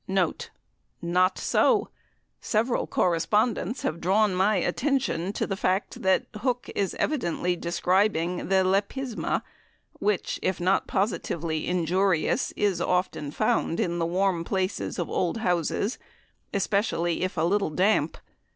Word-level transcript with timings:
Not 0.07 0.49
so! 1.37 1.89
Several 2.39 2.87
correspondents 2.87 3.83
have 3.83 4.01
drawn 4.01 4.33
my 4.33 4.55
attention 4.55 5.31
to 5.33 5.45
the 5.45 5.55
fact 5.55 6.01
that 6.01 6.25
Hooke 6.37 6.71
is 6.73 6.95
evidently 6.95 7.55
describing 7.55 8.47
the 8.49 8.63
"Lepisma," 8.63 9.43
which, 9.99 10.39
if 10.41 10.59
not 10.59 10.87
positively 10.87 11.67
injurious, 11.67 12.51
is 12.53 12.81
often 12.81 13.29
found 13.29 13.79
in 13.79 13.99
the 13.99 14.07
warm 14.07 14.43
places 14.43 14.97
of 14.97 15.07
old 15.07 15.37
houses, 15.37 15.99
especially 16.51 17.21
if 17.21 17.37
a 17.37 17.43
little 17.43 17.69
damp. 17.69 18.17